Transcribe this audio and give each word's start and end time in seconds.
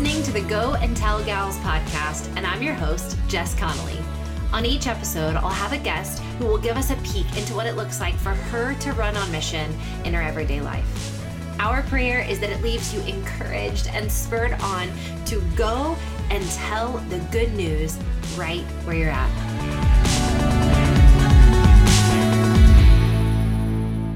listening 0.00 0.22
to 0.22 0.32
the 0.32 0.48
Go 0.48 0.76
and 0.76 0.96
Tell 0.96 1.22
Gals 1.24 1.58
podcast, 1.58 2.34
and 2.34 2.46
I'm 2.46 2.62
your 2.62 2.72
host, 2.72 3.18
Jess 3.28 3.54
Connolly. 3.54 3.98
On 4.50 4.64
each 4.64 4.86
episode, 4.86 5.36
I'll 5.36 5.50
have 5.50 5.74
a 5.74 5.78
guest 5.78 6.22
who 6.38 6.46
will 6.46 6.56
give 6.56 6.78
us 6.78 6.90
a 6.90 6.96
peek 7.12 7.26
into 7.36 7.52
what 7.52 7.66
it 7.66 7.76
looks 7.76 8.00
like 8.00 8.14
for 8.14 8.30
her 8.30 8.72
to 8.76 8.92
run 8.94 9.14
on 9.14 9.30
mission 9.30 9.70
in 10.06 10.14
her 10.14 10.22
everyday 10.22 10.62
life. 10.62 11.20
Our 11.60 11.82
prayer 11.82 12.22
is 12.26 12.40
that 12.40 12.48
it 12.48 12.62
leaves 12.62 12.94
you 12.94 13.02
encouraged 13.02 13.88
and 13.88 14.10
spurred 14.10 14.54
on 14.62 14.88
to 15.26 15.42
go 15.54 15.94
and 16.30 16.42
tell 16.52 16.92
the 17.10 17.18
good 17.30 17.52
news 17.52 17.98
right 18.38 18.64
where 18.86 18.96
you're 18.96 19.10
at. 19.10 19.28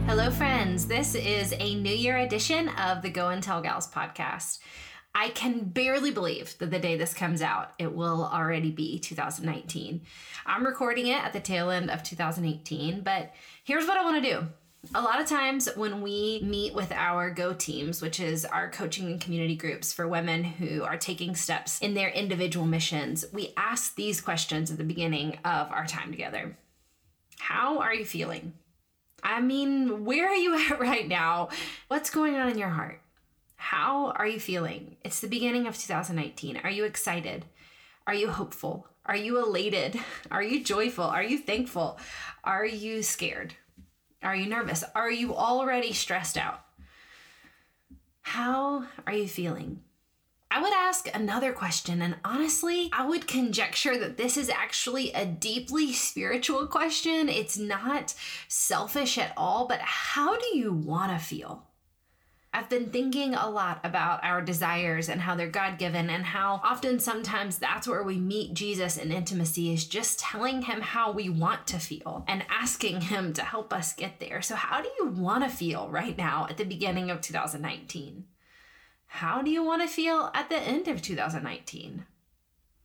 Hello, 0.07 0.31
friends. 0.31 0.87
This 0.87 1.15
is 1.15 1.53
a 1.59 1.75
New 1.75 1.95
Year 1.95 2.17
edition 2.17 2.71
of 2.71 3.03
the 3.03 3.11
Go 3.11 3.29
and 3.29 3.43
Tell 3.43 3.61
Gals 3.61 3.87
podcast. 3.87 4.61
I 5.15 5.29
can 5.29 5.61
barely 5.61 6.11
believe 6.11 6.59
that 6.59 6.71
the 6.71 6.79
day 6.79 6.97
this 6.97 7.15
comes 7.15 7.41
out, 7.41 7.73
it 7.79 7.95
will 7.95 8.25
already 8.25 8.71
be 8.71 8.99
2019. 8.99 10.03
I'm 10.45 10.67
recording 10.67 11.07
it 11.07 11.23
at 11.23 11.33
the 11.33 11.41
tail 11.41 11.71
end 11.71 11.91
of 11.91 12.03
2018, 12.03 13.03
but 13.03 13.33
here's 13.63 13.87
what 13.87 13.97
I 13.97 14.03
want 14.03 14.23
to 14.23 14.31
do. 14.31 14.47
A 14.95 15.01
lot 15.01 15.21
of 15.21 15.27
times 15.27 15.69
when 15.77 16.03
we 16.03 16.41
meet 16.43 16.75
with 16.75 16.93
our 16.93 17.31
Go 17.31 17.55
teams, 17.55 18.03
which 18.03 18.21
is 18.21 18.45
our 18.45 18.69
coaching 18.69 19.07
and 19.07 19.21
community 19.21 19.57
groups 19.57 19.93
for 19.93 20.07
women 20.07 20.45
who 20.45 20.83
are 20.83 20.99
taking 20.99 21.35
steps 21.35 21.79
in 21.79 21.95
their 21.95 22.11
individual 22.11 22.67
missions, 22.67 23.25
we 23.33 23.55
ask 23.57 23.95
these 23.95 24.21
questions 24.21 24.71
at 24.71 24.79
the 24.79 24.85
beginning 24.85 25.39
of 25.45 25.71
our 25.71 25.87
time 25.87 26.11
together. 26.11 26.57
How 27.39 27.79
are 27.79 27.95
you 27.95 28.05
feeling? 28.05 28.53
I 29.23 29.41
mean, 29.41 30.05
where 30.05 30.29
are 30.29 30.35
you 30.35 30.59
at 30.71 30.81
right 30.81 31.09
now? 31.09 31.49
What's 31.89 32.11
going 32.11 32.35
on 32.35 32.51
in 32.51 32.59
your 32.59 32.69
heart? 32.69 33.01
How 33.65 34.11
are 34.17 34.27
you 34.27 34.39
feeling? 34.39 34.97
It's 35.07 35.21
the 35.21 35.27
beginning 35.27 35.67
of 35.67 35.79
2019. 35.79 36.59
Are 36.59 36.71
you 36.71 36.85
excited? 36.85 37.47
Are 38.07 38.15
you 38.15 38.29
hopeful? 38.29 38.87
Are 39.07 39.17
you 39.17 39.43
elated? 39.43 39.99
Are 40.31 40.43
you 40.43 40.63
joyful? 40.63 41.05
Are 41.05 41.23
you 41.23 41.39
thankful? 41.39 41.99
Are 42.45 42.67
you 42.67 43.03
scared? 43.03 43.55
Are 44.23 44.37
you 44.37 44.51
nervous? 44.51 44.85
Are 44.95 45.11
you 45.11 45.35
already 45.35 45.95
stressed 45.95 46.37
out? 46.37 46.61
How 48.21 48.85
are 49.07 49.15
you 49.15 49.27
feeling? 49.27 49.81
I 50.51 50.61
would 50.61 50.75
ask 50.75 51.09
another 51.15 51.55
question, 51.55 52.03
and 52.03 52.17
honestly, 52.23 52.91
I 52.93 53.07
would 53.07 53.27
conjecture 53.27 53.97
that 53.97 54.19
this 54.19 54.37
is 54.37 54.51
actually 54.51 55.11
a 55.13 55.25
deeply 55.25 55.95
spiritual 55.95 56.67
question. 56.67 57.31
It's 57.31 57.57
not 57.57 58.15
selfish 58.47 59.17
at 59.17 59.33
all, 59.39 59.67
but 59.67 59.81
how 59.81 60.37
do 60.37 60.59
you 60.59 60.71
want 60.71 61.19
to 61.19 61.25
feel? 61.25 61.65
I've 62.55 62.69
been 62.69 62.91
thinking 62.91 63.35
a 63.35 63.51
lot 63.51 63.81
about 63.83 64.23
our 64.23 64.41
desires 64.41 65.09
and 65.09 65.21
how 65.21 65.35
they're 65.35 65.49
God 65.49 65.77
given, 65.77 66.09
and 66.09 66.25
how 66.25 66.61
often 66.63 67.01
sometimes 67.01 67.59
that's 67.59 67.89
where 67.89 68.05
we 68.05 68.17
meet 68.17 68.55
Jesus 68.55 68.97
in 68.97 69.11
intimacy 69.11 69.75
is 69.75 69.85
just 69.89 70.21
telling 70.21 70.63
him 70.63 70.81
how 70.81 71.11
we 71.11 71.29
want 71.29 71.67
to 71.67 71.81
feel 71.81 72.25
and 72.29 72.45
asking 72.49 73.01
him 73.01 73.33
to 73.33 73.43
help 73.43 73.73
us 73.73 73.93
get 73.93 74.21
there. 74.21 74.41
So, 74.41 74.55
how 74.55 74.81
do 74.81 74.89
you 75.01 75.09
want 75.09 75.43
to 75.43 75.51
feel 75.51 75.89
right 75.89 76.17
now 76.17 76.47
at 76.49 76.57
the 76.57 76.65
beginning 76.65 77.11
of 77.11 77.21
2019? 77.21 78.25
How 79.09 79.43
do 79.43 79.51
you 79.51 79.65
want 79.65 79.83
to 79.83 79.89
feel 79.89 80.31
at 80.33 80.49
the 80.49 80.61
end 80.61 80.87
of 80.87 81.03
2019? 81.03 82.07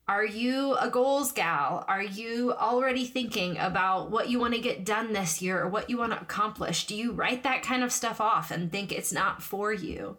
Are 0.10 0.26
you 0.26 0.74
a 0.74 0.90
goals 0.90 1.32
gal? 1.32 1.86
Are 1.88 2.02
you 2.02 2.52
already 2.52 3.06
thinking 3.06 3.60
about 3.60 4.10
what 4.10 4.28
you 4.28 4.40
want 4.40 4.56
to 4.56 4.60
get 4.60 4.84
done 4.84 5.14
this 5.14 5.40
year 5.40 5.62
or 5.62 5.70
what 5.70 5.88
you 5.88 6.00
want 6.00 6.14
to 6.14 6.20
accomplish? 6.20 6.88
Do 6.88 6.96
you 6.96 7.12
write 7.12 7.44
that 7.44 7.62
kind 7.62 7.84
of 7.84 7.92
stuff 7.92 8.20
off 8.20 8.50
and 8.50 8.72
think 8.72 8.92
it's 8.92 9.14
not 9.14 9.44
for 9.44 9.72
you? 9.72 10.18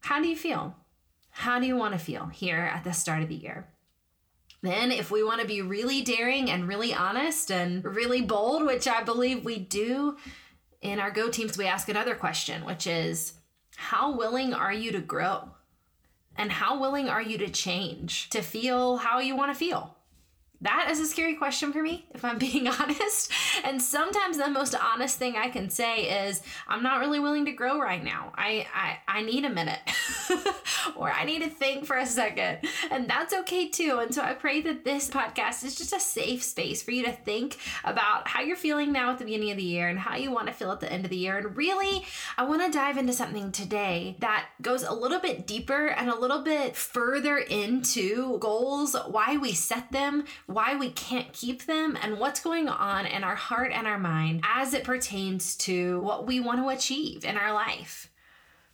How 0.00 0.20
do 0.20 0.26
you 0.26 0.34
feel? 0.34 0.74
How 1.30 1.60
do 1.60 1.66
you 1.68 1.76
want 1.76 1.92
to 1.92 2.00
feel 2.00 2.26
here 2.26 2.58
at 2.58 2.82
the 2.82 2.92
start 2.92 3.22
of 3.22 3.28
the 3.28 3.36
year? 3.36 3.68
Then, 4.62 4.90
if 4.90 5.12
we 5.12 5.22
want 5.22 5.42
to 5.42 5.46
be 5.46 5.62
really 5.62 6.02
daring 6.02 6.50
and 6.50 6.66
really 6.66 6.92
honest 6.92 7.52
and 7.52 7.84
really 7.84 8.22
bold, 8.22 8.66
which 8.66 8.88
I 8.88 9.04
believe 9.04 9.44
we 9.44 9.60
do 9.60 10.16
in 10.82 10.98
our 10.98 11.12
Go 11.12 11.30
teams, 11.30 11.56
we 11.56 11.66
ask 11.66 11.88
another 11.88 12.16
question, 12.16 12.64
which 12.64 12.88
is 12.88 13.34
how 13.76 14.16
willing 14.16 14.52
are 14.54 14.72
you 14.72 14.90
to 14.90 15.00
grow? 15.00 15.50
And 16.38 16.52
how 16.52 16.80
willing 16.80 17.08
are 17.08 17.20
you 17.20 17.36
to 17.38 17.50
change 17.50 18.30
to 18.30 18.40
feel 18.42 18.98
how 18.98 19.18
you 19.18 19.36
want 19.36 19.52
to 19.52 19.58
feel? 19.58 19.97
That 20.60 20.88
is 20.90 20.98
a 20.98 21.06
scary 21.06 21.34
question 21.34 21.72
for 21.72 21.82
me, 21.82 22.06
if 22.14 22.24
I'm 22.24 22.38
being 22.48 22.68
honest. 22.68 23.32
And 23.64 23.80
sometimes 23.80 24.38
the 24.38 24.50
most 24.50 24.74
honest 24.74 25.18
thing 25.18 25.36
I 25.36 25.48
can 25.48 25.70
say 25.70 26.26
is, 26.26 26.42
I'm 26.66 26.82
not 26.82 27.00
really 27.00 27.20
willing 27.20 27.44
to 27.44 27.52
grow 27.52 27.80
right 27.80 28.02
now. 28.02 28.32
I 28.36 28.66
I, 28.74 28.98
I 29.06 29.22
need 29.22 29.44
a 29.44 29.50
minute. 29.50 29.80
or 30.96 31.10
I 31.10 31.24
need 31.24 31.42
to 31.42 31.50
think 31.50 31.84
for 31.84 31.96
a 31.96 32.06
second. 32.06 32.58
And 32.90 33.08
that's 33.08 33.32
okay 33.32 33.68
too. 33.68 33.98
And 34.00 34.14
so 34.14 34.22
I 34.22 34.34
pray 34.34 34.60
that 34.62 34.84
this 34.84 35.08
podcast 35.08 35.64
is 35.64 35.76
just 35.76 35.92
a 35.92 36.00
safe 36.00 36.42
space 36.42 36.82
for 36.82 36.90
you 36.90 37.04
to 37.04 37.12
think 37.12 37.58
about 37.84 38.28
how 38.28 38.40
you're 38.40 38.56
feeling 38.56 38.92
now 38.92 39.12
at 39.12 39.18
the 39.18 39.24
beginning 39.24 39.50
of 39.50 39.56
the 39.56 39.62
year 39.62 39.88
and 39.88 39.98
how 39.98 40.16
you 40.16 40.30
want 40.30 40.48
to 40.48 40.52
feel 40.52 40.72
at 40.72 40.80
the 40.80 40.92
end 40.92 41.04
of 41.04 41.10
the 41.10 41.16
year. 41.16 41.38
And 41.38 41.56
really, 41.56 42.04
I 42.36 42.44
want 42.44 42.64
to 42.64 42.70
dive 42.70 42.96
into 42.96 43.12
something 43.12 43.52
today 43.52 44.16
that 44.20 44.46
goes 44.60 44.82
a 44.82 44.92
little 44.92 45.20
bit 45.20 45.46
deeper 45.46 45.86
and 45.88 46.10
a 46.10 46.18
little 46.18 46.42
bit 46.42 46.76
further 46.76 47.38
into 47.38 48.38
goals, 48.38 48.96
why 49.06 49.36
we 49.36 49.52
set 49.52 49.92
them 49.92 50.24
why 50.48 50.74
we 50.76 50.90
can't 50.90 51.32
keep 51.32 51.66
them, 51.66 51.96
and 52.02 52.18
what's 52.18 52.40
going 52.40 52.68
on 52.68 53.04
in 53.04 53.22
our 53.22 53.36
heart 53.36 53.70
and 53.70 53.86
our 53.86 53.98
mind 53.98 54.42
as 54.42 54.72
it 54.72 54.82
pertains 54.82 55.54
to 55.56 56.00
what 56.00 56.26
we 56.26 56.40
want 56.40 56.58
to 56.58 56.70
achieve 56.70 57.22
in 57.24 57.36
our 57.36 57.52
life. 57.52 58.10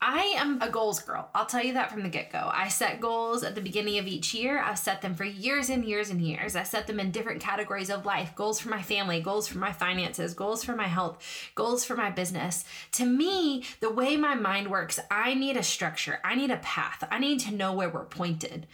I 0.07 0.35
am 0.37 0.61
a 0.61 0.69
goals 0.69 1.01
girl. 1.01 1.31
I'll 1.35 1.47
tell 1.47 1.65
you 1.65 1.73
that 1.73 1.91
from 1.91 2.03
the 2.03 2.11
get 2.11 2.31
go. 2.31 2.51
I 2.53 2.69
set 2.69 3.01
goals 3.01 3.43
at 3.43 3.55
the 3.55 3.63
beginning 3.63 3.97
of 3.97 4.07
each 4.07 4.35
year. 4.35 4.61
I've 4.61 4.79
set 4.79 5.01
them 5.01 5.15
for 5.15 5.25
years 5.25 5.71
and 5.71 5.83
years 5.83 6.11
and 6.11 6.21
years. 6.21 6.55
I 6.55 6.63
set 6.63 6.87
them 6.87 7.01
in 7.01 7.11
different 7.11 7.41
categories 7.41 7.89
of 7.89 8.05
life 8.05 8.35
goals 8.37 8.61
for 8.61 8.69
my 8.69 8.83
family, 8.83 9.23
goals 9.23 9.49
for 9.49 9.57
my 9.57 9.73
finances, 9.73 10.35
goals 10.35 10.63
for 10.63 10.77
my 10.77 10.89
health, 10.89 11.25
goals 11.55 11.87
for 11.87 11.97
my 11.97 12.11
business. 12.11 12.67
To 12.93 13.07
me, 13.07 13.65
the 13.81 13.91
way 13.91 14.19
my 14.19 14.35
mind 14.35 14.71
works, 14.71 15.01
I 15.11 15.33
need 15.33 15.57
a 15.57 15.63
structure, 15.63 16.21
I 16.23 16.35
need 16.35 16.51
a 16.51 16.59
path, 16.59 17.09
I 17.11 17.19
need 17.19 17.41
to 17.41 17.55
know 17.55 17.73
where 17.73 17.89
we're 17.89 18.05
pointed. 18.05 18.67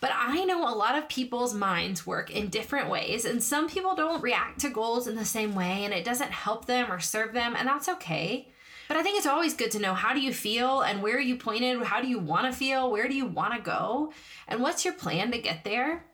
But 0.00 0.12
I 0.14 0.46
know 0.46 0.66
a 0.66 0.72
lot 0.74 0.96
of 0.96 1.10
people's 1.10 1.52
minds 1.52 2.06
work 2.06 2.30
in 2.30 2.48
different 2.48 2.88
ways, 2.88 3.26
and 3.26 3.42
some 3.42 3.68
people 3.68 3.94
don't 3.94 4.22
react 4.22 4.60
to 4.60 4.70
goals 4.70 5.06
in 5.06 5.16
the 5.16 5.26
same 5.26 5.54
way, 5.54 5.84
and 5.84 5.92
it 5.92 6.06
doesn't 6.06 6.32
help 6.32 6.64
them 6.64 6.90
or 6.90 6.98
serve 6.98 7.34
them, 7.34 7.54
and 7.54 7.68
that's 7.68 7.90
okay. 7.90 8.48
But 8.88 8.96
I 8.96 9.02
think 9.02 9.18
it's 9.18 9.26
always 9.26 9.54
good 9.54 9.70
to 9.72 9.78
know 9.78 9.94
how 9.94 10.14
do 10.14 10.20
you 10.20 10.32
feel 10.32 10.80
and 10.80 11.02
where 11.02 11.16
are 11.16 11.20
you 11.20 11.36
pointed? 11.36 11.82
How 11.82 12.00
do 12.00 12.08
you 12.08 12.18
want 12.18 12.46
to 12.46 12.58
feel? 12.58 12.90
Where 12.90 13.06
do 13.06 13.14
you 13.14 13.26
want 13.26 13.54
to 13.54 13.60
go? 13.60 14.12
And 14.48 14.62
what's 14.62 14.84
your 14.84 14.94
plan 14.94 15.30
to 15.32 15.38
get 15.38 15.62
there? 15.64 16.06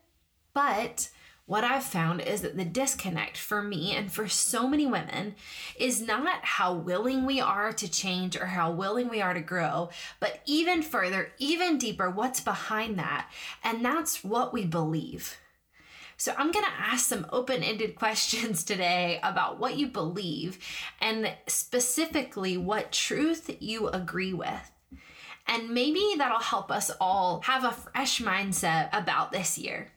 But 0.52 1.08
what 1.46 1.62
I've 1.62 1.84
found 1.84 2.22
is 2.22 2.40
that 2.40 2.56
the 2.56 2.64
disconnect 2.64 3.36
for 3.36 3.62
me 3.62 3.94
and 3.94 4.10
for 4.10 4.28
so 4.28 4.66
many 4.66 4.86
women 4.86 5.34
is 5.78 6.00
not 6.00 6.42
how 6.42 6.72
willing 6.72 7.26
we 7.26 7.38
are 7.38 7.72
to 7.72 7.90
change 7.90 8.34
or 8.34 8.46
how 8.46 8.72
willing 8.72 9.08
we 9.08 9.20
are 9.20 9.34
to 9.34 9.40
grow, 9.40 9.90
but 10.20 10.40
even 10.46 10.82
further, 10.82 11.32
even 11.38 11.76
deeper, 11.76 12.08
what's 12.08 12.40
behind 12.40 12.98
that. 12.98 13.30
And 13.62 13.84
that's 13.84 14.24
what 14.24 14.54
we 14.54 14.64
believe. 14.64 15.36
So, 16.24 16.32
I'm 16.38 16.52
going 16.52 16.64
to 16.64 16.80
ask 16.80 17.06
some 17.06 17.26
open 17.32 17.62
ended 17.62 17.96
questions 17.96 18.64
today 18.64 19.20
about 19.22 19.60
what 19.60 19.76
you 19.76 19.88
believe 19.88 20.58
and 20.98 21.30
specifically 21.46 22.56
what 22.56 22.92
truth 22.92 23.54
you 23.60 23.88
agree 23.88 24.32
with. 24.32 24.72
And 25.46 25.68
maybe 25.68 26.14
that'll 26.16 26.38
help 26.38 26.70
us 26.70 26.90
all 26.98 27.42
have 27.42 27.64
a 27.64 27.72
fresh 27.72 28.22
mindset 28.22 28.88
about 28.94 29.32
this 29.32 29.58
year. 29.58 29.92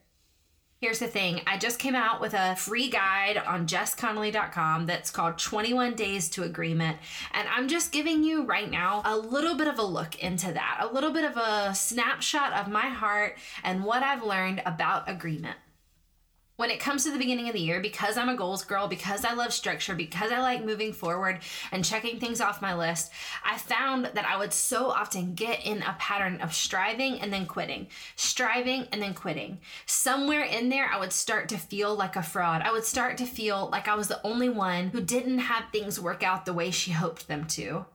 Here's 0.82 0.98
the 0.98 1.06
thing 1.06 1.40
I 1.46 1.56
just 1.56 1.78
came 1.78 1.94
out 1.94 2.20
with 2.20 2.34
a 2.34 2.56
free 2.56 2.90
guide 2.90 3.38
on 3.38 3.66
jessconnolly.com 3.66 4.84
that's 4.84 5.10
called 5.10 5.38
21 5.38 5.94
Days 5.94 6.28
to 6.28 6.42
Agreement. 6.42 6.98
And 7.32 7.48
I'm 7.48 7.68
just 7.68 7.90
giving 7.90 8.22
you 8.22 8.44
right 8.44 8.70
now 8.70 9.00
a 9.06 9.16
little 9.16 9.54
bit 9.54 9.66
of 9.66 9.78
a 9.78 9.82
look 9.82 10.22
into 10.22 10.52
that, 10.52 10.80
a 10.82 10.92
little 10.92 11.10
bit 11.10 11.24
of 11.24 11.38
a 11.38 11.74
snapshot 11.74 12.52
of 12.52 12.70
my 12.70 12.88
heart 12.88 13.38
and 13.64 13.82
what 13.82 14.02
I've 14.02 14.22
learned 14.22 14.60
about 14.66 15.08
agreement 15.08 15.56
when 16.58 16.70
it 16.72 16.80
comes 16.80 17.04
to 17.04 17.12
the 17.12 17.18
beginning 17.18 17.46
of 17.46 17.54
the 17.54 17.60
year, 17.60 17.80
because 17.80 18.18
I'm 18.18 18.28
a 18.28 18.34
goals 18.34 18.64
girl, 18.64 18.88
because 18.88 19.24
I 19.24 19.32
love 19.32 19.52
structure, 19.52 19.94
because 19.94 20.32
I 20.32 20.40
like 20.40 20.64
moving 20.64 20.92
forward 20.92 21.38
and 21.70 21.84
checking 21.84 22.18
things 22.18 22.40
off 22.40 22.60
my 22.60 22.74
list, 22.74 23.12
I 23.44 23.56
found 23.56 24.06
that 24.06 24.26
I 24.26 24.36
would 24.36 24.52
so 24.52 24.90
often 24.90 25.34
get 25.34 25.64
in 25.64 25.82
a 25.82 25.94
pattern 26.00 26.40
of 26.40 26.52
striving 26.52 27.20
and 27.20 27.32
then 27.32 27.46
quitting, 27.46 27.86
striving 28.16 28.88
and 28.90 29.00
then 29.00 29.14
quitting. 29.14 29.60
Somewhere 29.86 30.42
in 30.42 30.68
there, 30.68 30.90
I 30.92 30.98
would 30.98 31.12
start 31.12 31.48
to 31.50 31.58
feel 31.58 31.94
like 31.94 32.16
a 32.16 32.24
fraud. 32.24 32.62
I 32.62 32.72
would 32.72 32.84
start 32.84 33.18
to 33.18 33.24
feel 33.24 33.68
like 33.70 33.86
I 33.86 33.94
was 33.94 34.08
the 34.08 34.20
only 34.26 34.48
one 34.48 34.88
who 34.88 35.00
didn't 35.00 35.38
have 35.38 35.66
things 35.70 36.00
work 36.00 36.24
out 36.24 36.44
the 36.44 36.52
way 36.52 36.72
she 36.72 36.90
hoped 36.90 37.28
them 37.28 37.46
to. 37.50 37.86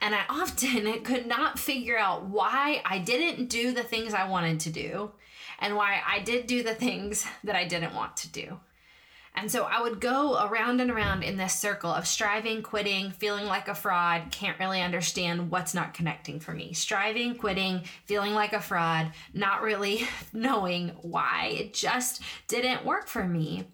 And 0.00 0.14
I 0.14 0.24
often 0.28 1.02
could 1.04 1.26
not 1.26 1.58
figure 1.58 1.98
out 1.98 2.26
why 2.26 2.82
I 2.84 2.98
didn't 2.98 3.48
do 3.48 3.72
the 3.72 3.82
things 3.82 4.14
I 4.14 4.28
wanted 4.28 4.60
to 4.60 4.70
do 4.70 5.10
and 5.58 5.76
why 5.76 6.00
I 6.06 6.20
did 6.20 6.46
do 6.46 6.62
the 6.62 6.74
things 6.74 7.26
that 7.44 7.56
I 7.56 7.66
didn't 7.66 7.94
want 7.94 8.16
to 8.18 8.28
do. 8.28 8.58
And 9.34 9.52
so 9.52 9.64
I 9.64 9.80
would 9.80 10.00
go 10.00 10.44
around 10.48 10.80
and 10.80 10.90
around 10.90 11.22
in 11.22 11.36
this 11.36 11.54
circle 11.54 11.92
of 11.92 12.08
striving, 12.08 12.60
quitting, 12.60 13.12
feeling 13.12 13.46
like 13.46 13.68
a 13.68 13.74
fraud, 13.74 14.32
can't 14.32 14.58
really 14.58 14.82
understand 14.82 15.52
what's 15.52 15.74
not 15.74 15.94
connecting 15.94 16.40
for 16.40 16.52
me. 16.52 16.72
Striving, 16.72 17.36
quitting, 17.36 17.84
feeling 18.06 18.34
like 18.34 18.52
a 18.52 18.60
fraud, 18.60 19.12
not 19.32 19.62
really 19.62 20.08
knowing 20.32 20.88
why. 21.02 21.50
It 21.56 21.72
just 21.72 22.20
didn't 22.48 22.84
work 22.84 23.06
for 23.06 23.24
me 23.24 23.68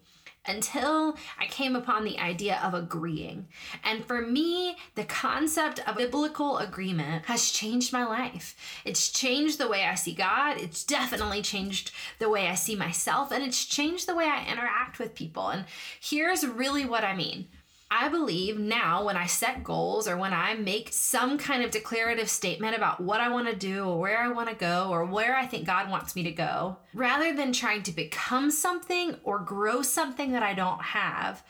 until 0.47 1.17
I 1.39 1.47
came 1.47 1.75
upon 1.77 2.05
the 2.05 2.19
idea 2.19 2.61
of 2.63 2.75
agreeing. 2.75 3.49
And 3.83 4.05
for 4.05 4.21
me, 4.21 4.77
the 4.95 5.05
concept 5.05 5.81
of 5.87 5.97
biblical 5.97 6.59
agreement 6.59 7.27
has 7.27 7.51
changed 7.51 7.93
my 7.93 8.05
life. 8.05 8.57
It's 8.85 9.11
changed 9.11 9.59
the 9.59 9.69
way 9.69 9.85
I 9.85 9.95
see 9.95 10.15
God, 10.15 10.59
it's 10.59 10.85
definitely 10.85 11.43
changed 11.43 11.91
the 12.19 12.29
way 12.29 12.49
I 12.49 12.55
see 12.55 12.77
myself, 12.77 13.33
and 13.33 13.43
it's 13.43 13.65
changed 13.65 14.07
the 14.07 14.15
way 14.15 14.27
I 14.27 14.51
interact 14.51 14.99
with 14.99 15.15
people. 15.15 15.49
And 15.49 15.65
here's 16.01 16.47
really 16.47 16.85
what 16.85 17.05
I 17.05 17.15
mean 17.15 17.49
I 17.91 18.09
believe 18.09 18.59
now 18.59 19.05
when 19.05 19.17
I 19.17 19.27
set 19.27 19.63
goals 19.63 20.09
or 20.09 20.17
when 20.17 20.33
I 20.33 20.55
make 20.55 20.89
some 20.93 21.39
kind 21.39 21.63
of 21.63 21.71
declarative 21.71 22.29
statement 22.29 22.77
about 22.77 23.01
what 23.01 23.21
I 23.21 23.29
want 23.29 23.49
to 23.49 23.55
do 23.55 23.85
or 23.85 23.99
where 23.99 24.21
I 24.21 24.29
want 24.29 24.49
to 24.49 24.55
go 24.55 24.89
or 24.91 25.05
where 25.05 25.37
I 25.37 25.47
think 25.47 25.67
God 25.67 25.91
wants 25.91 26.17
me 26.17 26.25
to 26.25 26.33
go, 26.33 26.79
rather 26.93 27.35
than 27.35 27.53
trying 27.53 27.83
to 27.85 27.93
become 27.93 28.51
something 28.51 29.17
or 29.23 29.39
grow 29.39 29.83
something 29.83 30.33
that 30.33 30.43
I 30.43 30.55
don't 30.55 30.83
have, 30.83 31.45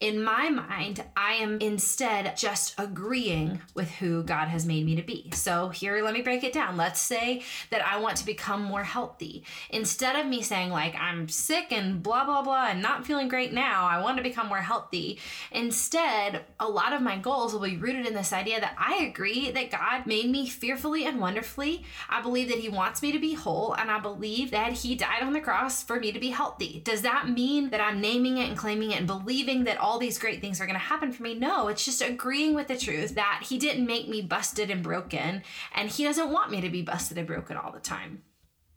in 0.00 0.22
my 0.22 0.48
mind, 0.48 1.04
I 1.16 1.34
am 1.34 1.58
instead 1.60 2.36
just 2.36 2.74
agreeing 2.78 3.60
with 3.74 3.90
who 3.90 4.22
God 4.22 4.46
has 4.46 4.64
made 4.64 4.86
me 4.86 4.94
to 4.94 5.02
be. 5.02 5.32
So, 5.34 5.70
here, 5.70 6.00
let 6.04 6.14
me 6.14 6.22
break 6.22 6.44
it 6.44 6.52
down. 6.52 6.76
Let's 6.76 7.00
say 7.00 7.42
that 7.70 7.84
I 7.84 7.98
want 7.98 8.16
to 8.18 8.26
become 8.26 8.62
more 8.62 8.84
healthy. 8.84 9.42
Instead 9.70 10.14
of 10.14 10.26
me 10.26 10.40
saying, 10.40 10.70
like, 10.70 10.94
I'm 10.94 11.28
sick 11.28 11.72
and 11.72 12.00
blah, 12.00 12.24
blah, 12.24 12.42
blah, 12.42 12.68
and 12.68 12.80
not 12.80 13.06
feeling 13.06 13.26
great 13.26 13.52
now, 13.52 13.86
I 13.86 14.00
want 14.00 14.18
to 14.18 14.22
become 14.22 14.46
more 14.46 14.60
healthy. 14.60 15.18
Instead, 15.50 16.44
a 16.60 16.68
lot 16.68 16.92
of 16.92 17.02
my 17.02 17.18
goals 17.18 17.52
will 17.52 17.62
be 17.62 17.76
rooted 17.76 18.06
in 18.06 18.14
this 18.14 18.32
idea 18.32 18.60
that 18.60 18.76
I 18.78 19.02
agree 19.04 19.50
that 19.50 19.72
God 19.72 20.06
made 20.06 20.30
me 20.30 20.48
fearfully 20.48 21.06
and 21.06 21.18
wonderfully. 21.18 21.82
I 22.08 22.22
believe 22.22 22.50
that 22.50 22.58
He 22.58 22.68
wants 22.68 23.02
me 23.02 23.10
to 23.10 23.18
be 23.18 23.34
whole, 23.34 23.72
and 23.72 23.90
I 23.90 23.98
believe 23.98 24.52
that 24.52 24.74
He 24.74 24.94
died 24.94 25.24
on 25.24 25.32
the 25.32 25.40
cross 25.40 25.82
for 25.82 25.98
me 25.98 26.12
to 26.12 26.20
be 26.20 26.30
healthy. 26.30 26.82
Does 26.84 27.02
that 27.02 27.28
mean 27.28 27.70
that 27.70 27.80
I'm 27.80 28.00
naming 28.00 28.38
it 28.38 28.48
and 28.48 28.56
claiming 28.56 28.92
it 28.92 28.98
and 28.98 29.06
believing 29.08 29.64
that 29.64 29.78
all 29.78 29.87
these 29.96 30.18
great 30.18 30.42
things 30.42 30.60
are 30.60 30.66
going 30.66 30.74
to 30.74 30.78
happen 30.80 31.12
for 31.12 31.22
me. 31.22 31.34
No, 31.34 31.68
it's 31.68 31.84
just 31.84 32.02
agreeing 32.02 32.54
with 32.54 32.66
the 32.66 32.76
truth 32.76 33.14
that 33.14 33.44
He 33.48 33.56
didn't 33.56 33.86
make 33.86 34.08
me 34.08 34.20
busted 34.20 34.70
and 34.70 34.82
broken, 34.82 35.42
and 35.74 35.88
He 35.88 36.04
doesn't 36.04 36.30
want 36.30 36.50
me 36.50 36.60
to 36.60 36.68
be 36.68 36.82
busted 36.82 37.16
and 37.16 37.26
broken 37.26 37.56
all 37.56 37.72
the 37.72 37.80
time. 37.80 38.22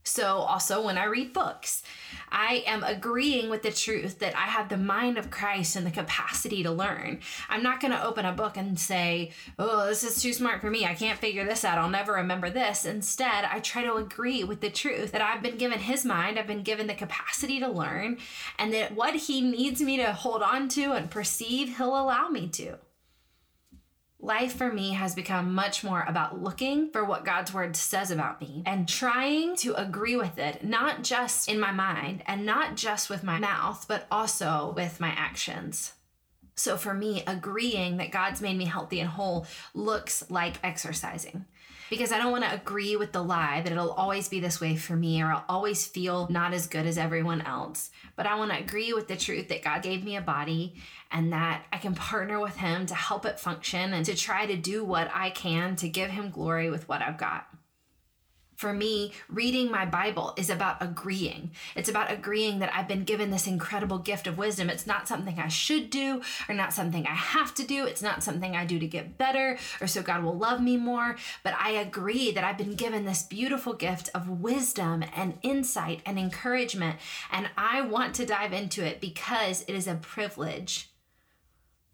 So, 0.03 0.37
also 0.37 0.83
when 0.83 0.97
I 0.97 1.05
read 1.05 1.31
books, 1.31 1.83
I 2.31 2.63
am 2.65 2.83
agreeing 2.83 3.49
with 3.49 3.61
the 3.61 3.71
truth 3.71 4.19
that 4.19 4.35
I 4.35 4.47
have 4.47 4.69
the 4.69 4.77
mind 4.77 5.17
of 5.17 5.29
Christ 5.29 5.75
and 5.75 5.85
the 5.85 5.91
capacity 5.91 6.63
to 6.63 6.71
learn. 6.71 7.19
I'm 7.49 7.61
not 7.61 7.81
going 7.81 7.91
to 7.91 8.03
open 8.03 8.25
a 8.25 8.31
book 8.31 8.57
and 8.57 8.79
say, 8.79 9.31
oh, 9.59 9.87
this 9.87 10.03
is 10.03 10.21
too 10.21 10.33
smart 10.33 10.61
for 10.61 10.69
me. 10.69 10.85
I 10.85 10.95
can't 10.95 11.19
figure 11.19 11.45
this 11.45 11.63
out. 11.63 11.77
I'll 11.77 11.89
never 11.89 12.13
remember 12.13 12.49
this. 12.49 12.85
Instead, 12.85 13.45
I 13.45 13.59
try 13.59 13.83
to 13.83 13.95
agree 13.95 14.43
with 14.43 14.61
the 14.61 14.69
truth 14.69 15.11
that 15.11 15.21
I've 15.21 15.43
been 15.43 15.57
given 15.57 15.79
His 15.79 16.03
mind, 16.03 16.39
I've 16.39 16.47
been 16.47 16.63
given 16.63 16.87
the 16.87 16.93
capacity 16.93 17.59
to 17.59 17.67
learn, 17.67 18.17
and 18.57 18.73
that 18.73 18.95
what 18.95 19.15
He 19.15 19.41
needs 19.41 19.81
me 19.81 19.97
to 19.97 20.13
hold 20.13 20.41
on 20.41 20.67
to 20.69 20.93
and 20.93 21.11
perceive, 21.11 21.77
He'll 21.77 21.99
allow 21.99 22.29
me 22.29 22.47
to. 22.49 22.77
Life 24.23 24.53
for 24.53 24.71
me 24.71 24.91
has 24.91 25.15
become 25.15 25.55
much 25.55 25.83
more 25.83 26.05
about 26.07 26.43
looking 26.43 26.91
for 26.91 27.03
what 27.03 27.25
God's 27.25 27.51
word 27.51 27.75
says 27.75 28.11
about 28.11 28.39
me 28.39 28.61
and 28.67 28.87
trying 28.87 29.55
to 29.57 29.73
agree 29.73 30.15
with 30.15 30.37
it, 30.37 30.63
not 30.63 31.03
just 31.03 31.49
in 31.49 31.59
my 31.59 31.71
mind 31.71 32.21
and 32.27 32.45
not 32.45 32.75
just 32.75 33.09
with 33.09 33.23
my 33.23 33.39
mouth, 33.39 33.83
but 33.87 34.05
also 34.11 34.73
with 34.75 34.99
my 34.99 35.09
actions. 35.09 35.93
So 36.53 36.77
for 36.77 36.93
me, 36.93 37.23
agreeing 37.25 37.97
that 37.97 38.11
God's 38.11 38.41
made 38.41 38.57
me 38.57 38.65
healthy 38.65 38.99
and 38.99 39.09
whole 39.09 39.47
looks 39.73 40.29
like 40.29 40.57
exercising 40.63 41.45
because 41.91 42.13
I 42.13 42.19
don't 42.19 42.31
want 42.31 42.45
to 42.45 42.53
agree 42.53 42.95
with 42.95 43.11
the 43.11 43.21
lie 43.21 43.59
that 43.61 43.71
it'll 43.71 43.91
always 43.91 44.29
be 44.29 44.39
this 44.39 44.61
way 44.61 44.77
for 44.77 44.95
me 44.95 45.21
or 45.21 45.29
I'll 45.29 45.43
always 45.49 45.85
feel 45.85 46.25
not 46.29 46.53
as 46.53 46.67
good 46.67 46.85
as 46.85 46.97
everyone 46.97 47.41
else. 47.41 47.91
But 48.15 48.25
I 48.25 48.37
want 48.37 48.49
to 48.51 48.57
agree 48.57 48.93
with 48.93 49.09
the 49.09 49.17
truth 49.17 49.49
that 49.49 49.61
God 49.61 49.83
gave 49.83 50.01
me 50.01 50.15
a 50.15 50.21
body 50.21 50.75
and 51.11 51.33
that 51.33 51.65
I 51.73 51.77
can 51.77 51.93
partner 51.93 52.39
with 52.39 52.55
Him 52.55 52.85
to 52.85 52.95
help 52.95 53.25
it 53.25 53.41
function 53.41 53.91
and 53.93 54.05
to 54.05 54.15
try 54.15 54.45
to 54.45 54.55
do 54.55 54.85
what 54.85 55.11
I 55.13 55.31
can 55.31 55.75
to 55.75 55.89
give 55.89 56.11
Him 56.11 56.29
glory 56.29 56.69
with 56.69 56.87
what 56.87 57.01
I've 57.01 57.17
got 57.17 57.45
for 58.61 58.71
me, 58.73 59.11
reading 59.27 59.71
my 59.71 59.85
Bible 59.85 60.35
is 60.37 60.51
about 60.51 60.77
agreeing. 60.81 61.49
It's 61.75 61.89
about 61.89 62.11
agreeing 62.11 62.59
that 62.59 62.71
I've 62.73 62.87
been 62.87 63.03
given 63.03 63.31
this 63.31 63.47
incredible 63.47 63.97
gift 63.97 64.27
of 64.27 64.37
wisdom. 64.37 64.69
It's 64.69 64.85
not 64.85 65.07
something 65.07 65.39
I 65.39 65.47
should 65.47 65.89
do 65.89 66.21
or 66.47 66.53
not 66.53 66.71
something 66.71 67.07
I 67.07 67.15
have 67.15 67.55
to 67.55 67.65
do. 67.65 67.87
It's 67.87 68.03
not 68.03 68.23
something 68.23 68.55
I 68.55 68.65
do 68.65 68.77
to 68.77 68.85
get 68.85 69.17
better 69.17 69.57
or 69.81 69.87
so 69.87 70.03
God 70.03 70.23
will 70.23 70.37
love 70.37 70.61
me 70.61 70.77
more. 70.77 71.15
But 71.41 71.55
I 71.59 71.71
agree 71.71 72.31
that 72.31 72.43
I've 72.43 72.57
been 72.57 72.75
given 72.75 73.03
this 73.03 73.23
beautiful 73.23 73.73
gift 73.73 74.11
of 74.13 74.29
wisdom 74.29 75.03
and 75.15 75.39
insight 75.41 76.03
and 76.05 76.19
encouragement. 76.19 76.97
And 77.31 77.49
I 77.57 77.81
want 77.81 78.13
to 78.15 78.27
dive 78.27 78.53
into 78.53 78.85
it 78.85 79.01
because 79.01 79.63
it 79.67 79.73
is 79.73 79.87
a 79.87 79.95
privilege. 79.95 80.91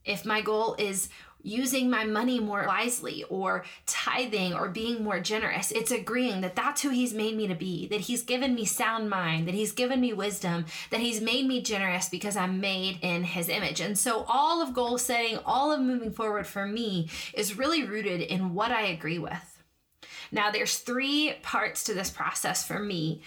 If 0.04 0.26
my 0.26 0.42
goal 0.42 0.76
is 0.78 1.08
using 1.48 1.90
my 1.90 2.04
money 2.04 2.40
more 2.40 2.66
wisely 2.68 3.24
or 3.30 3.64
tithing 3.86 4.54
or 4.54 4.68
being 4.68 5.04
more 5.04 5.20
generous. 5.20 5.72
It's 5.72 5.92
agreeing 5.92 6.42
that 6.42 6.56
that's 6.56 6.82
who 6.82 6.90
He's 6.90 7.14
made 7.14 7.38
me 7.38 7.48
to 7.48 7.56
be, 7.56 7.88
that 7.88 8.02
He's 8.02 8.24
given 8.24 8.54
me 8.54 8.66
sound 8.66 9.10
mind, 9.10 9.48
that 9.48 9.54
He's 9.56 9.72
given 9.72 10.02
me 10.02 10.14
wisdom, 10.14 10.66
that 10.92 11.00
He's 11.00 11.22
made 11.22 11.48
me 11.48 11.62
generous 11.62 12.10
because 12.10 12.36
I'm 12.36 12.60
made 12.60 13.00
in 13.02 13.24
His 13.24 13.48
image. 13.50 13.80
And 13.80 13.98
so 13.98 14.26
all 14.28 14.62
of 14.62 14.74
goal 14.74 14.98
setting, 14.98 15.40
all 15.46 15.72
of 15.72 15.80
moving 15.80 16.12
forward 16.12 16.46
for 16.46 16.66
me 16.66 17.10
is 17.34 17.58
really 17.58 17.84
rooted 17.84 18.22
in 18.22 18.54
what 18.54 18.72
I 18.72 18.88
agree 18.88 19.20
with. 19.20 19.64
Now, 20.32 20.52
there's 20.52 20.80
three 20.80 21.36
parts 21.42 21.86
to 21.86 21.94
this 21.94 22.10
process 22.10 22.66
for 22.66 22.80
me 22.80 23.22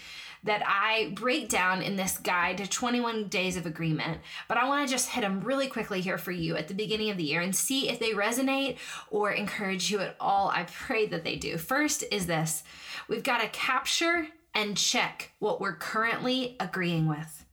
that 0.44 0.62
I 0.66 1.12
break 1.14 1.48
down 1.48 1.82
in 1.82 1.96
this 1.96 2.18
guide 2.18 2.58
to 2.58 2.66
21 2.66 3.28
days 3.28 3.56
of 3.56 3.66
agreement. 3.66 4.20
But 4.48 4.56
I 4.56 4.68
want 4.68 4.86
to 4.86 4.92
just 4.92 5.10
hit 5.10 5.20
them 5.20 5.40
really 5.40 5.68
quickly 5.68 6.00
here 6.00 6.18
for 6.18 6.32
you 6.32 6.56
at 6.56 6.68
the 6.68 6.74
beginning 6.74 7.10
of 7.10 7.16
the 7.16 7.24
year 7.24 7.40
and 7.40 7.54
see 7.54 7.88
if 7.88 7.98
they 7.98 8.10
resonate 8.10 8.78
or 9.10 9.32
encourage 9.32 9.90
you 9.90 10.00
at 10.00 10.16
all. 10.18 10.48
I 10.48 10.64
pray 10.64 11.06
that 11.06 11.24
they 11.24 11.36
do. 11.36 11.58
First 11.58 12.04
is 12.10 12.26
this 12.26 12.62
we've 13.08 13.22
got 13.22 13.40
to 13.40 13.48
capture 13.48 14.28
and 14.54 14.76
check 14.76 15.32
what 15.38 15.60
we're 15.60 15.76
currently 15.76 16.56
agreeing 16.58 17.06
with. 17.06 17.44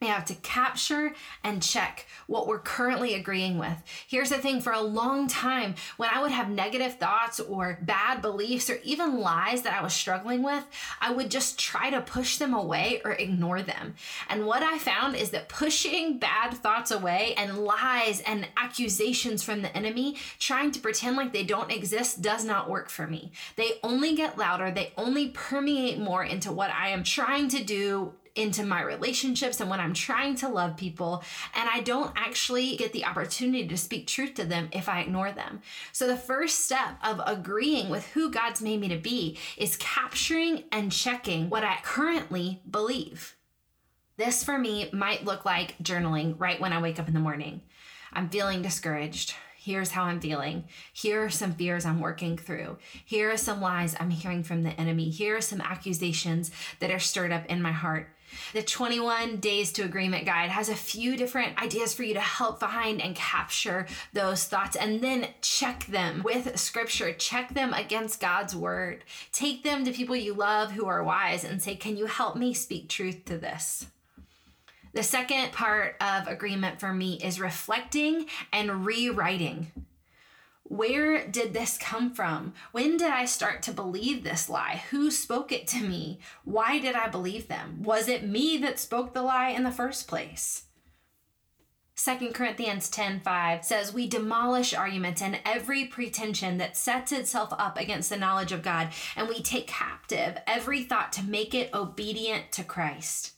We 0.00 0.08
have 0.08 0.26
to 0.26 0.34
capture 0.34 1.14
and 1.42 1.62
check 1.62 2.06
what 2.26 2.46
we're 2.46 2.58
currently 2.58 3.14
agreeing 3.14 3.56
with. 3.56 3.82
Here's 4.06 4.28
the 4.28 4.36
thing 4.36 4.60
for 4.60 4.72
a 4.72 4.80
long 4.82 5.26
time, 5.26 5.74
when 5.96 6.10
I 6.12 6.20
would 6.20 6.32
have 6.32 6.50
negative 6.50 6.96
thoughts 6.96 7.40
or 7.40 7.78
bad 7.80 8.20
beliefs 8.20 8.68
or 8.68 8.78
even 8.84 9.20
lies 9.20 9.62
that 9.62 9.72
I 9.72 9.82
was 9.82 9.94
struggling 9.94 10.42
with, 10.42 10.66
I 11.00 11.14
would 11.14 11.30
just 11.30 11.58
try 11.58 11.88
to 11.88 12.02
push 12.02 12.36
them 12.36 12.52
away 12.52 13.00
or 13.06 13.12
ignore 13.12 13.62
them. 13.62 13.94
And 14.28 14.44
what 14.44 14.62
I 14.62 14.76
found 14.76 15.16
is 15.16 15.30
that 15.30 15.48
pushing 15.48 16.18
bad 16.18 16.52
thoughts 16.52 16.90
away 16.90 17.32
and 17.38 17.58
lies 17.60 18.20
and 18.20 18.46
accusations 18.58 19.42
from 19.42 19.62
the 19.62 19.74
enemy, 19.74 20.16
trying 20.38 20.72
to 20.72 20.80
pretend 20.80 21.16
like 21.16 21.32
they 21.32 21.44
don't 21.44 21.72
exist, 21.72 22.20
does 22.20 22.44
not 22.44 22.68
work 22.68 22.90
for 22.90 23.06
me. 23.06 23.32
They 23.56 23.72
only 23.82 24.14
get 24.14 24.36
louder, 24.36 24.70
they 24.70 24.92
only 24.98 25.28
permeate 25.28 25.98
more 25.98 26.22
into 26.22 26.52
what 26.52 26.70
I 26.70 26.90
am 26.90 27.02
trying 27.02 27.48
to 27.48 27.64
do 27.64 28.12
into 28.36 28.64
my 28.64 28.82
relationships 28.82 29.60
and 29.60 29.70
when 29.70 29.80
I'm 29.80 29.94
trying 29.94 30.34
to 30.36 30.48
love 30.48 30.76
people, 30.76 31.22
and 31.54 31.68
I 31.68 31.80
don't 31.80 32.12
actually 32.16 32.76
get 32.76 32.92
the 32.92 33.04
opportunity 33.04 33.66
to 33.66 33.76
speak 33.76 34.06
truth 34.06 34.34
to 34.34 34.44
them 34.44 34.68
if 34.72 34.88
I 34.88 35.00
ignore 35.00 35.32
them. 35.32 35.60
So, 35.92 36.06
the 36.06 36.16
first 36.16 36.64
step 36.64 36.98
of 37.02 37.20
agreeing 37.26 37.88
with 37.88 38.06
who 38.08 38.30
God's 38.30 38.62
made 38.62 38.80
me 38.80 38.88
to 38.88 38.98
be 38.98 39.38
is 39.56 39.76
capturing 39.76 40.64
and 40.72 40.92
checking 40.92 41.50
what 41.50 41.64
I 41.64 41.78
currently 41.82 42.62
believe. 42.70 43.36
This 44.16 44.42
for 44.42 44.58
me 44.58 44.88
might 44.92 45.24
look 45.24 45.44
like 45.44 45.78
journaling 45.78 46.34
right 46.38 46.60
when 46.60 46.72
I 46.72 46.80
wake 46.80 46.98
up 46.98 47.08
in 47.08 47.14
the 47.14 47.20
morning. 47.20 47.62
I'm 48.12 48.30
feeling 48.30 48.62
discouraged. 48.62 49.34
Here's 49.66 49.90
how 49.90 50.04
I'm 50.04 50.20
feeling. 50.20 50.62
Here 50.92 51.24
are 51.24 51.28
some 51.28 51.52
fears 51.52 51.84
I'm 51.84 51.98
working 51.98 52.38
through. 52.38 52.78
Here 53.04 53.32
are 53.32 53.36
some 53.36 53.60
lies 53.60 53.96
I'm 53.98 54.10
hearing 54.10 54.44
from 54.44 54.62
the 54.62 54.70
enemy. 54.80 55.10
Here 55.10 55.38
are 55.38 55.40
some 55.40 55.60
accusations 55.60 56.52
that 56.78 56.92
are 56.92 57.00
stirred 57.00 57.32
up 57.32 57.46
in 57.46 57.60
my 57.60 57.72
heart. 57.72 58.08
The 58.52 58.62
21 58.62 59.38
Days 59.38 59.72
to 59.72 59.82
Agreement 59.82 60.24
Guide 60.24 60.50
has 60.50 60.68
a 60.68 60.76
few 60.76 61.16
different 61.16 61.60
ideas 61.60 61.94
for 61.94 62.04
you 62.04 62.14
to 62.14 62.20
help 62.20 62.60
find 62.60 63.02
and 63.02 63.16
capture 63.16 63.88
those 64.12 64.44
thoughts 64.44 64.76
and 64.76 65.00
then 65.00 65.30
check 65.40 65.84
them 65.86 66.22
with 66.24 66.56
scripture. 66.56 67.12
Check 67.12 67.52
them 67.52 67.74
against 67.74 68.20
God's 68.20 68.54
word. 68.54 69.02
Take 69.32 69.64
them 69.64 69.84
to 69.84 69.90
people 69.90 70.14
you 70.14 70.34
love 70.34 70.70
who 70.70 70.86
are 70.86 71.02
wise 71.02 71.42
and 71.42 71.60
say, 71.60 71.74
Can 71.74 71.96
you 71.96 72.06
help 72.06 72.36
me 72.36 72.54
speak 72.54 72.88
truth 72.88 73.24
to 73.24 73.36
this? 73.36 73.86
The 74.96 75.02
second 75.02 75.52
part 75.52 75.94
of 76.00 76.26
agreement 76.26 76.80
for 76.80 76.90
me 76.90 77.20
is 77.22 77.38
reflecting 77.38 78.24
and 78.50 78.86
rewriting. 78.86 79.70
Where 80.62 81.28
did 81.28 81.52
this 81.52 81.76
come 81.76 82.14
from? 82.14 82.54
When 82.72 82.96
did 82.96 83.10
I 83.10 83.26
start 83.26 83.62
to 83.64 83.74
believe 83.74 84.24
this 84.24 84.48
lie? 84.48 84.84
Who 84.90 85.10
spoke 85.10 85.52
it 85.52 85.66
to 85.66 85.82
me? 85.86 86.20
Why 86.44 86.78
did 86.78 86.94
I 86.94 87.08
believe 87.08 87.46
them? 87.46 87.82
Was 87.82 88.08
it 88.08 88.26
me 88.26 88.56
that 88.56 88.78
spoke 88.78 89.12
the 89.12 89.20
lie 89.20 89.50
in 89.50 89.64
the 89.64 89.70
first 89.70 90.08
place? 90.08 90.62
2 91.96 92.30
Corinthians 92.32 92.88
10 92.88 93.20
5 93.20 93.66
says, 93.66 93.92
We 93.92 94.08
demolish 94.08 94.72
arguments 94.72 95.20
and 95.20 95.40
every 95.44 95.84
pretension 95.84 96.56
that 96.56 96.74
sets 96.74 97.12
itself 97.12 97.52
up 97.58 97.78
against 97.78 98.08
the 98.08 98.16
knowledge 98.16 98.52
of 98.52 98.62
God, 98.62 98.88
and 99.14 99.28
we 99.28 99.42
take 99.42 99.66
captive 99.66 100.38
every 100.46 100.84
thought 100.84 101.12
to 101.12 101.22
make 101.22 101.54
it 101.54 101.74
obedient 101.74 102.50
to 102.52 102.64
Christ. 102.64 103.35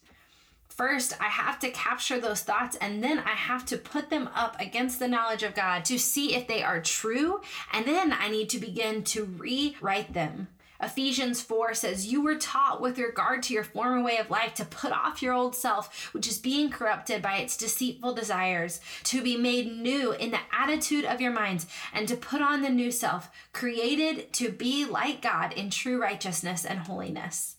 First, 0.79 1.13
I 1.19 1.25
have 1.25 1.59
to 1.59 1.71
capture 1.71 2.21
those 2.21 2.39
thoughts 2.39 2.77
and 2.77 3.03
then 3.03 3.19
I 3.19 3.31
have 3.31 3.65
to 3.65 3.77
put 3.77 4.09
them 4.09 4.29
up 4.33 4.55
against 4.61 4.97
the 4.97 5.09
knowledge 5.09 5.43
of 5.43 5.53
God 5.53 5.83
to 5.83 5.99
see 5.99 6.33
if 6.33 6.47
they 6.47 6.63
are 6.63 6.79
true. 6.79 7.41
And 7.73 7.85
then 7.85 8.13
I 8.13 8.29
need 8.29 8.47
to 8.51 8.59
begin 8.59 9.03
to 9.03 9.25
rewrite 9.25 10.13
them. 10.13 10.47
Ephesians 10.81 11.41
4 11.41 11.73
says, 11.73 12.07
You 12.07 12.21
were 12.21 12.37
taught 12.37 12.79
with 12.79 12.97
regard 12.97 13.43
to 13.43 13.53
your 13.53 13.65
former 13.65 14.01
way 14.01 14.19
of 14.19 14.29
life 14.29 14.53
to 14.53 14.63
put 14.63 14.93
off 14.93 15.21
your 15.21 15.33
old 15.33 15.53
self, 15.53 16.13
which 16.13 16.29
is 16.29 16.37
being 16.37 16.69
corrupted 16.69 17.21
by 17.21 17.39
its 17.39 17.57
deceitful 17.57 18.13
desires, 18.13 18.79
to 19.03 19.21
be 19.21 19.35
made 19.35 19.69
new 19.69 20.13
in 20.13 20.31
the 20.31 20.39
attitude 20.57 21.03
of 21.03 21.19
your 21.19 21.33
minds, 21.33 21.67
and 21.91 22.07
to 22.07 22.15
put 22.15 22.41
on 22.41 22.61
the 22.61 22.69
new 22.69 22.89
self, 22.89 23.29
created 23.51 24.31
to 24.31 24.49
be 24.49 24.85
like 24.85 25.21
God 25.21 25.51
in 25.51 25.71
true 25.71 26.01
righteousness 26.01 26.63
and 26.63 26.79
holiness. 26.79 27.57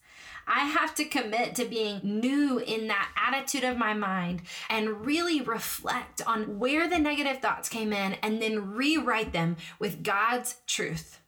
I 0.51 0.65
have 0.65 0.97
to 0.97 1.05
commit 1.05 1.55
to 1.55 1.65
being 1.65 2.01
new 2.03 2.59
in 2.59 2.89
that 2.89 3.09
attitude 3.17 3.63
of 3.63 3.79
my 3.79 3.95
mind 3.95 4.43
and 4.69 5.07
really 5.07 5.41
reflect 5.41 6.21
on 6.27 6.59
where 6.59 6.89
the 6.89 6.99
negative 6.99 7.41
thoughts 7.41 7.69
came 7.69 7.93
in 7.93 8.15
and 8.15 8.43
then 8.43 8.73
rewrite 8.73 9.33
them 9.33 9.57
with 9.79 10.03
God's 10.03 10.57
truth. 10.67 11.21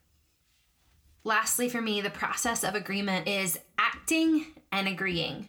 Lastly, 1.23 1.69
for 1.69 1.81
me, 1.81 2.01
the 2.01 2.11
process 2.11 2.65
of 2.65 2.75
agreement 2.75 3.29
is 3.29 3.61
acting 3.79 4.47
and 4.73 4.89
agreeing. 4.89 5.49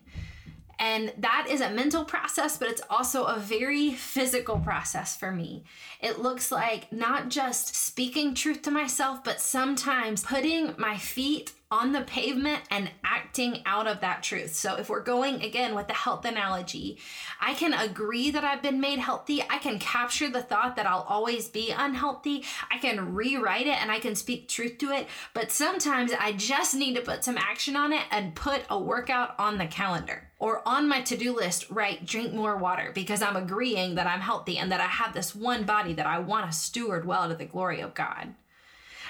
And 0.77 1.13
that 1.17 1.47
is 1.49 1.61
a 1.61 1.71
mental 1.71 2.03
process, 2.03 2.57
but 2.57 2.67
it's 2.69 2.81
also 2.89 3.23
a 3.23 3.39
very 3.39 3.91
physical 3.93 4.59
process 4.59 5.15
for 5.15 5.31
me. 5.31 5.63
It 5.99 6.19
looks 6.19 6.51
like 6.51 6.91
not 6.91 7.29
just 7.29 7.73
speaking 7.75 8.35
truth 8.35 8.61
to 8.63 8.71
myself, 8.71 9.23
but 9.23 9.41
sometimes 9.41 10.23
putting 10.23 10.75
my 10.77 10.97
feet 10.97 11.53
on 11.73 11.91
the 11.91 12.01
pavement 12.01 12.61
and 12.69 12.91
acting 13.03 13.63
out 13.65 13.87
of 13.87 13.99
that 14.01 14.21
truth. 14.21 14.53
So, 14.53 14.75
if 14.75 14.89
we're 14.89 15.01
going 15.01 15.41
again 15.41 15.73
with 15.73 15.87
the 15.87 15.93
health 15.93 16.23
analogy, 16.23 16.99
I 17.41 17.55
can 17.55 17.73
agree 17.73 18.29
that 18.29 18.43
I've 18.43 18.61
been 18.61 18.79
made 18.79 18.99
healthy. 18.99 19.41
I 19.49 19.57
can 19.57 19.79
capture 19.79 20.29
the 20.29 20.43
thought 20.43 20.75
that 20.75 20.85
I'll 20.85 21.07
always 21.09 21.49
be 21.49 21.71
unhealthy. 21.71 22.45
I 22.69 22.77
can 22.77 23.15
rewrite 23.15 23.65
it 23.65 23.81
and 23.81 23.91
I 23.91 23.97
can 23.97 24.13
speak 24.13 24.47
truth 24.47 24.77
to 24.77 24.91
it. 24.91 25.07
But 25.33 25.51
sometimes 25.51 26.11
I 26.17 26.33
just 26.33 26.75
need 26.75 26.93
to 26.93 27.01
put 27.01 27.23
some 27.23 27.39
action 27.39 27.75
on 27.75 27.91
it 27.91 28.03
and 28.11 28.35
put 28.35 28.61
a 28.69 28.79
workout 28.79 29.33
on 29.39 29.57
the 29.57 29.65
calendar 29.65 30.29
or 30.37 30.61
on 30.67 30.87
my 30.87 31.01
to 31.01 31.17
do 31.17 31.35
list, 31.35 31.71
write 31.71 32.05
drink 32.05 32.33
more 32.33 32.55
water 32.55 32.91
because 32.93 33.23
I'm 33.23 33.35
agreeing 33.35 33.95
that 33.95 34.05
I'm 34.05 34.21
healthy 34.21 34.59
and 34.59 34.71
that 34.71 34.81
I 34.81 34.87
have 34.87 35.15
this 35.15 35.33
one 35.33 35.63
body 35.63 35.93
that 35.93 36.05
I 36.05 36.19
want 36.19 36.51
to 36.51 36.55
steward 36.55 37.05
well 37.05 37.29
to 37.29 37.35
the 37.35 37.45
glory 37.45 37.79
of 37.79 37.95
God. 37.95 38.35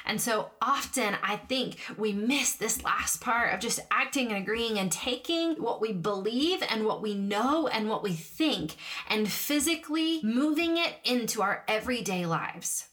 And 0.05 0.19
so 0.19 0.51
often 0.61 1.15
I 1.23 1.37
think 1.37 1.77
we 1.97 2.13
miss 2.13 2.53
this 2.53 2.83
last 2.83 3.21
part 3.21 3.53
of 3.53 3.59
just 3.59 3.79
acting 3.91 4.29
and 4.29 4.37
agreeing 4.37 4.77
and 4.79 4.91
taking 4.91 5.55
what 5.55 5.81
we 5.81 5.93
believe 5.93 6.63
and 6.69 6.85
what 6.85 7.01
we 7.01 7.15
know 7.15 7.67
and 7.67 7.89
what 7.89 8.03
we 8.03 8.13
think 8.13 8.75
and 9.09 9.31
physically 9.31 10.19
moving 10.23 10.77
it 10.77 10.95
into 11.03 11.41
our 11.41 11.63
everyday 11.67 12.25
lives. 12.25 12.87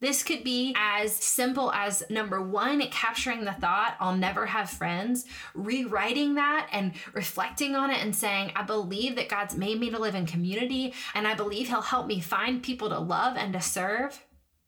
This 0.00 0.22
could 0.22 0.44
be 0.44 0.74
as 0.76 1.12
simple 1.12 1.72
as 1.72 2.04
number 2.08 2.40
one, 2.40 2.80
capturing 2.90 3.44
the 3.44 3.52
thought, 3.52 3.96
I'll 3.98 4.16
never 4.16 4.46
have 4.46 4.70
friends, 4.70 5.26
rewriting 5.54 6.34
that 6.36 6.68
and 6.70 6.92
reflecting 7.14 7.74
on 7.74 7.90
it 7.90 8.00
and 8.00 8.14
saying, 8.14 8.52
I 8.54 8.62
believe 8.62 9.16
that 9.16 9.28
God's 9.28 9.56
made 9.56 9.80
me 9.80 9.90
to 9.90 9.98
live 9.98 10.14
in 10.14 10.24
community 10.24 10.94
and 11.14 11.26
I 11.26 11.34
believe 11.34 11.66
He'll 11.68 11.80
help 11.80 12.06
me 12.06 12.20
find 12.20 12.62
people 12.62 12.88
to 12.90 12.98
love 12.98 13.36
and 13.36 13.52
to 13.54 13.60
serve 13.60 14.24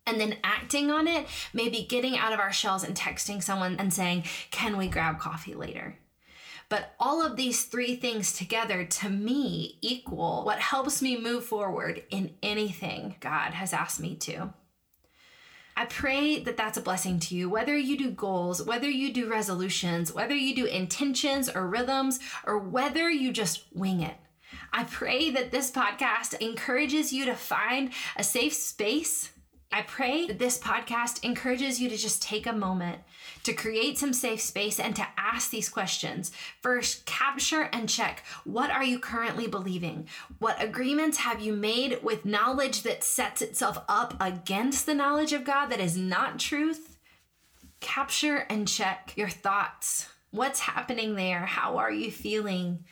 and 0.06 0.20
then 0.20 0.38
acting 0.42 0.90
on 0.90 1.06
it, 1.06 1.26
maybe 1.52 1.86
getting 1.88 2.16
out 2.16 2.32
of 2.32 2.40
our 2.40 2.52
shells 2.52 2.84
and 2.84 2.96
texting 2.96 3.42
someone 3.42 3.76
and 3.78 3.92
saying, 3.92 4.24
Can 4.50 4.76
we 4.76 4.88
grab 4.88 5.18
coffee 5.18 5.54
later? 5.54 5.98
But 6.68 6.94
all 7.00 7.20
of 7.20 7.36
these 7.36 7.64
three 7.64 7.96
things 7.96 8.32
together 8.32 8.84
to 8.84 9.10
me 9.10 9.78
equal 9.82 10.44
what 10.44 10.60
helps 10.60 11.02
me 11.02 11.20
move 11.20 11.44
forward 11.44 12.04
in 12.10 12.34
anything 12.42 13.16
God 13.20 13.54
has 13.54 13.72
asked 13.72 14.00
me 14.00 14.14
to. 14.16 14.54
I 15.76 15.86
pray 15.86 16.40
that 16.40 16.56
that's 16.56 16.78
a 16.78 16.82
blessing 16.82 17.18
to 17.20 17.34
you. 17.34 17.48
Whether 17.48 17.76
you 17.76 17.96
do 17.96 18.10
goals, 18.10 18.62
whether 18.62 18.88
you 18.88 19.12
do 19.12 19.30
resolutions, 19.30 20.12
whether 20.12 20.34
you 20.34 20.54
do 20.54 20.66
intentions 20.66 21.48
or 21.48 21.66
rhythms, 21.66 22.20
or 22.44 22.58
whether 22.58 23.10
you 23.10 23.32
just 23.32 23.64
wing 23.72 24.00
it. 24.00 24.16
I 24.72 24.84
pray 24.84 25.30
that 25.30 25.50
this 25.50 25.70
podcast 25.70 26.38
encourages 26.40 27.12
you 27.12 27.24
to 27.24 27.34
find 27.34 27.90
a 28.16 28.22
safe 28.22 28.52
space 28.52 29.30
I 29.72 29.82
pray 29.82 30.26
that 30.26 30.40
this 30.40 30.58
podcast 30.58 31.22
encourages 31.22 31.80
you 31.80 31.88
to 31.90 31.96
just 31.96 32.20
take 32.20 32.46
a 32.46 32.52
moment 32.52 33.00
to 33.44 33.52
create 33.52 33.98
some 33.98 34.12
safe 34.12 34.40
space 34.40 34.80
and 34.80 34.96
to 34.96 35.06
ask 35.16 35.50
these 35.50 35.68
questions. 35.68 36.32
First, 36.60 37.06
capture 37.06 37.68
and 37.72 37.88
check 37.88 38.24
what 38.44 38.70
are 38.70 38.82
you 38.82 38.98
currently 38.98 39.46
believing? 39.46 40.08
What 40.40 40.60
agreements 40.62 41.18
have 41.18 41.40
you 41.40 41.52
made 41.52 42.02
with 42.02 42.24
knowledge 42.24 42.82
that 42.82 43.04
sets 43.04 43.42
itself 43.42 43.78
up 43.88 44.16
against 44.20 44.86
the 44.86 44.94
knowledge 44.94 45.32
of 45.32 45.44
God 45.44 45.66
that 45.66 45.80
is 45.80 45.96
not 45.96 46.40
truth? 46.40 46.98
Capture 47.78 48.46
and 48.50 48.66
check 48.66 49.12
your 49.16 49.28
thoughts. 49.28 50.08
What's 50.32 50.60
happening 50.60 51.14
there? 51.14 51.46
How 51.46 51.78
are 51.78 51.92
you 51.92 52.10
feeling? 52.10 52.84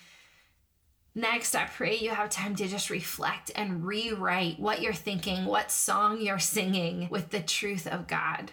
Next, 1.18 1.56
I 1.56 1.64
pray 1.64 1.96
you 1.96 2.10
have 2.10 2.30
time 2.30 2.54
to 2.54 2.68
just 2.68 2.90
reflect 2.90 3.50
and 3.56 3.84
rewrite 3.84 4.60
what 4.60 4.80
you're 4.80 4.92
thinking, 4.92 5.46
what 5.46 5.72
song 5.72 6.20
you're 6.20 6.38
singing 6.38 7.08
with 7.10 7.30
the 7.30 7.40
truth 7.40 7.88
of 7.88 8.06
God 8.06 8.52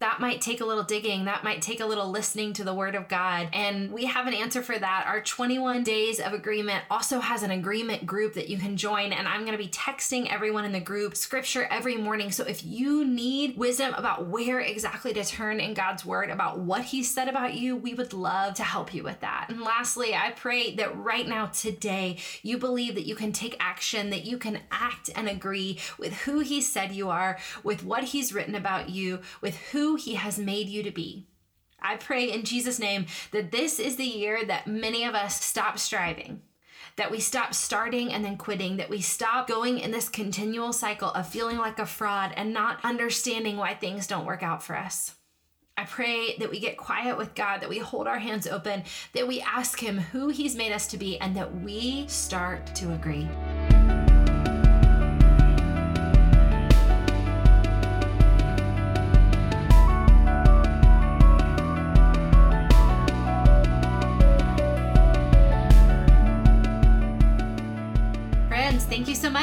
that 0.00 0.20
might 0.20 0.40
take 0.40 0.60
a 0.60 0.64
little 0.64 0.82
digging. 0.82 1.24
That 1.24 1.44
might 1.44 1.62
take 1.62 1.80
a 1.80 1.86
little 1.86 2.10
listening 2.10 2.52
to 2.54 2.64
the 2.64 2.74
word 2.74 2.94
of 2.94 3.08
God. 3.08 3.48
And 3.52 3.90
we 3.92 4.06
have 4.06 4.26
an 4.26 4.34
answer 4.34 4.62
for 4.62 4.78
that. 4.78 5.04
Our 5.06 5.20
21 5.20 5.82
days 5.84 6.20
of 6.20 6.32
agreement 6.32 6.84
also 6.90 7.20
has 7.20 7.42
an 7.42 7.50
agreement 7.50 8.04
group 8.04 8.34
that 8.34 8.48
you 8.48 8.58
can 8.58 8.76
join. 8.76 9.12
And 9.12 9.26
I'm 9.26 9.40
going 9.40 9.56
to 9.56 9.62
be 9.62 9.70
texting 9.70 10.30
everyone 10.32 10.64
in 10.64 10.72
the 10.72 10.80
group 10.80 11.16
scripture 11.16 11.66
every 11.70 11.96
morning. 11.96 12.30
So 12.30 12.44
if 12.44 12.64
you 12.64 13.04
need 13.04 13.56
wisdom 13.56 13.94
about 13.94 14.26
where 14.26 14.60
exactly 14.60 15.12
to 15.14 15.24
turn 15.24 15.60
in 15.60 15.74
God's 15.74 16.04
word, 16.04 16.30
about 16.30 16.58
what 16.58 16.82
he 16.84 17.02
said 17.02 17.28
about 17.28 17.54
you, 17.54 17.76
we 17.76 17.94
would 17.94 18.12
love 18.12 18.54
to 18.54 18.62
help 18.62 18.92
you 18.92 19.02
with 19.02 19.20
that. 19.20 19.46
And 19.48 19.60
lastly, 19.60 20.14
I 20.14 20.32
pray 20.32 20.74
that 20.76 20.96
right 20.96 21.26
now, 21.26 21.46
today, 21.46 22.18
you 22.42 22.58
believe 22.58 22.94
that 22.94 23.06
you 23.06 23.14
can 23.14 23.32
take 23.32 23.56
action, 23.60 24.10
that 24.10 24.24
you 24.24 24.38
can 24.38 24.60
act 24.70 25.10
and 25.14 25.28
agree 25.28 25.78
with 25.98 26.12
who 26.12 26.40
he 26.40 26.60
said 26.60 26.92
you 26.92 27.10
are, 27.10 27.38
with 27.62 27.84
what 27.84 28.04
he's 28.04 28.34
written 28.34 28.54
about 28.54 28.90
you, 28.90 29.20
with 29.40 29.56
who 29.72 29.93
he 29.94 30.14
has 30.14 30.38
made 30.38 30.68
you 30.68 30.82
to 30.82 30.90
be. 30.90 31.26
I 31.80 31.96
pray 31.96 32.32
in 32.32 32.44
Jesus' 32.44 32.78
name 32.78 33.06
that 33.30 33.52
this 33.52 33.78
is 33.78 33.96
the 33.96 34.04
year 34.04 34.44
that 34.46 34.66
many 34.66 35.04
of 35.04 35.14
us 35.14 35.44
stop 35.44 35.78
striving, 35.78 36.40
that 36.96 37.10
we 37.10 37.20
stop 37.20 37.52
starting 37.52 38.12
and 38.12 38.24
then 38.24 38.38
quitting, 38.38 38.78
that 38.78 38.88
we 38.88 39.00
stop 39.00 39.46
going 39.46 39.78
in 39.78 39.90
this 39.90 40.08
continual 40.08 40.72
cycle 40.72 41.10
of 41.10 41.28
feeling 41.28 41.58
like 41.58 41.78
a 41.78 41.86
fraud 41.86 42.32
and 42.36 42.54
not 42.54 42.82
understanding 42.84 43.56
why 43.56 43.74
things 43.74 44.06
don't 44.06 44.26
work 44.26 44.42
out 44.42 44.62
for 44.62 44.76
us. 44.76 45.14
I 45.76 45.84
pray 45.84 46.36
that 46.38 46.50
we 46.50 46.60
get 46.60 46.76
quiet 46.76 47.18
with 47.18 47.34
God, 47.34 47.60
that 47.60 47.68
we 47.68 47.78
hold 47.78 48.06
our 48.06 48.18
hands 48.18 48.46
open, 48.46 48.84
that 49.12 49.26
we 49.26 49.40
ask 49.40 49.80
Him 49.80 49.98
who 49.98 50.28
He's 50.28 50.54
made 50.54 50.72
us 50.72 50.86
to 50.88 50.96
be, 50.96 51.18
and 51.18 51.36
that 51.36 51.62
we 51.62 52.06
start 52.06 52.74
to 52.76 52.92
agree. 52.92 53.28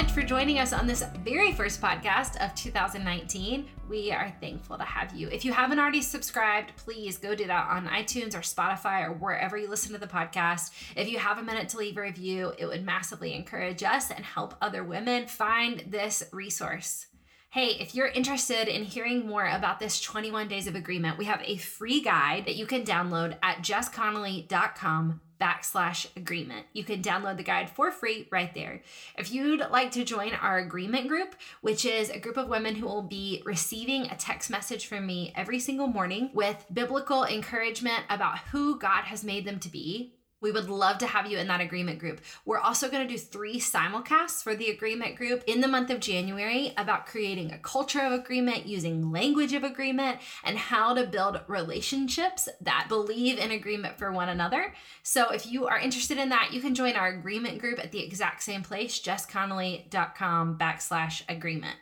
Much 0.02 0.14
for 0.14 0.24
joining 0.24 0.58
us 0.58 0.74
on 0.74 0.88
this 0.88 1.04
very 1.24 1.52
first 1.52 1.80
podcast 1.80 2.36
of 2.44 2.56
2019. 2.56 3.68
We 3.88 4.12
are 4.12 4.34
thankful 4.42 4.76
to 4.80 4.84
have 4.84 5.14
you. 5.14 5.28
If 5.28 5.46
you 5.46 5.54
haven't 5.54 5.78
already 5.78 6.02
subscribed, 6.02 6.76
please 6.76 7.20
go 7.20 7.36
do 7.36 7.46
that 7.46 7.70
on 7.70 7.86
iTunes 7.86 8.34
or 8.34 8.40
Spotify 8.40 9.08
or 9.08 9.14
wherever 9.14 9.60
you 9.60 9.70
listen 9.70 9.94
to 9.94 10.00
the 10.00 10.08
podcast. 10.08 10.72
If 10.96 11.08
you 11.08 11.20
have 11.20 11.38
a 11.38 11.44
minute 11.44 11.70
to 11.70 11.78
leave 11.78 11.98
a 11.98 12.02
review, 12.02 12.52
it 12.58 12.66
would 12.66 12.84
massively 12.84 13.36
encourage 13.36 13.84
us 13.84 14.10
and 14.10 14.26
help 14.26 14.56
other 14.60 14.84
women 14.84 15.28
find 15.28 15.84
this 15.88 16.24
resource. 16.32 17.06
Hey, 17.52 17.76
if 17.80 17.94
you're 17.94 18.08
interested 18.08 18.68
in 18.68 18.86
hearing 18.86 19.28
more 19.28 19.46
about 19.46 19.80
this 19.80 20.02
21 20.02 20.48
days 20.48 20.66
of 20.66 20.74
agreement, 20.74 21.20
we 21.20 21.26
have 21.26 21.44
a 21.46 21.58
free 21.58 22.02
guide 22.02 22.46
that 22.48 22.56
you 22.56 22.66
can 22.66 22.84
download 22.84 23.38
at 23.44 23.58
jessconnolly.com 23.58 25.22
backslash 25.42 26.06
agreement. 26.16 26.68
You 26.74 26.84
can 26.84 27.02
download 27.02 27.38
the 27.38 27.44
guide 27.44 27.70
for 27.70 27.92
free 27.92 28.28
right 28.32 28.54
there. 28.54 28.82
If 29.18 29.34
you'd 29.34 29.68
like 29.72 29.92
to 29.92 30.06
join 30.06 30.34
our 30.34 30.60
agreement 30.60 31.08
group, 31.08 31.36
which 31.62 31.84
is 31.84 32.10
a 32.10 32.20
group 32.20 32.38
of 32.38 32.48
women 32.48 32.76
who 32.76 32.86
will 32.86 33.02
be 33.02 33.42
receiving 33.46 34.04
a 34.04 34.16
text 34.16 34.50
message 34.50 34.86
from 34.86 35.08
me 35.08 35.34
every 35.36 35.60
single 35.60 35.88
morning 35.88 36.30
with 36.34 36.66
biblical 36.72 37.26
encouragement 37.26 38.04
about 38.10 38.40
who 38.52 38.78
God 38.78 39.06
has 39.06 39.24
made 39.24 39.46
them 39.46 39.60
to 39.60 39.70
be, 39.70 40.14
We 40.42 40.52
would 40.52 40.70
love 40.70 40.98
to 40.98 41.08
have 41.08 41.28
you 41.28 41.38
in 41.38 41.48
that 41.48 41.62
agreement 41.62 42.00
group. 42.00 42.20
We're 42.46 42.58
also 42.58 42.90
going 42.90 43.08
to 43.08 43.14
do 43.14 43.20
three 43.20 43.60
simulcasts 43.60 44.44
for 44.44 44.56
the 44.56 44.70
agreement 44.70 45.16
group 45.16 45.44
in 45.46 45.62
the 45.62 45.68
month 45.68 45.92
of 45.92 46.00
January 46.00 46.74
about 46.78 47.06
creating 47.06 47.52
a 47.52 47.60
culture 47.60 48.02
of 48.02 48.12
agreement, 48.12 48.66
using 48.66 49.12
language 49.12 49.54
of 49.54 49.64
agreement, 49.64 50.20
and 50.44 50.58
how 50.58 50.96
to 50.96 51.06
build 51.06 51.42
relationships 51.48 52.50
that 52.60 52.88
believe 52.90 53.38
in 53.38 53.52
agreement 53.52 54.00
for 54.00 54.12
one 54.12 54.30
another. 54.30 54.74
So 55.04 55.30
if 55.30 55.46
you 55.46 55.68
are 55.68 55.80
interested 55.80 56.18
in 56.18 56.30
that, 56.30 56.50
you 56.52 56.60
can 56.60 56.74
join 56.74 56.96
our 56.96 57.10
agreement 57.10 57.60
group 57.60 57.78
at 57.78 57.92
the 57.92 58.04
exact 58.04 58.42
same 58.42 58.64
place, 58.64 59.00
jessconnolly.com 59.00 60.58
backslash 60.58 61.22
agreement. 61.30 61.76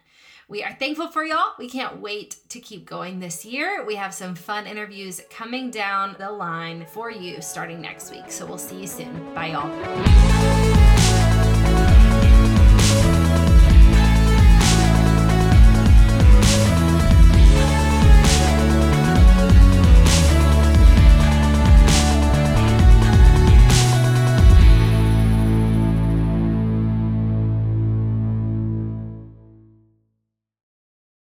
We 0.50 0.63
are 0.63 0.74
thankful 0.74 1.10
for 1.10 1.24
y'all. 1.24 1.53
We 1.60 1.70
can't 1.70 2.01
wait 2.01 2.38
to 2.50 2.60
keep 2.60 2.88
going 2.88 3.20
this 3.20 3.46
year. 3.46 3.86
We 3.86 3.96
have 3.98 4.15
some 4.15 4.34
fun 4.34 4.65
interviews 4.65 5.22
coming 5.29 5.70
down 5.70 6.15
the 6.18 6.32
line 6.32 6.88
for 6.88 7.12
you 7.12 7.39
starting 7.39 7.79
next 7.79 8.10
week. 8.12 8.32
So 8.32 8.48
we'll 8.48 8.58
see 8.58 8.82
you 8.82 8.88
soon. 8.88 9.34
Bye, 9.36 9.51
y'all. 9.51 10.78